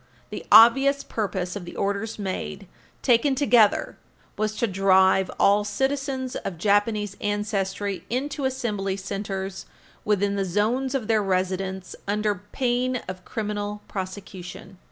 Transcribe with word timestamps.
The 0.31 0.43
obvious 0.51 1.03
purpose 1.03 1.55
of 1.55 1.63
the 1.63 1.75
orders 1.75 2.17
made, 2.17 2.65
taken 3.03 3.35
together, 3.35 3.97
was 4.35 4.55
to 4.55 4.65
drive 4.65 5.29
all 5.39 5.63
citizens 5.63 6.35
of 6.37 6.57
Japanese 6.57 7.15
ancestry 7.21 8.03
into 8.09 8.45
Assembly 8.45 8.97
Centers 8.97 9.67
within 10.03 10.37
the 10.37 10.43
zones 10.43 10.95
of 10.95 11.07
their 11.07 11.21
residence, 11.21 11.95
under 12.07 12.41
pain 12.51 13.03
of 13.07 13.23
criminal 13.25 13.83
prosecution. 13.87 14.79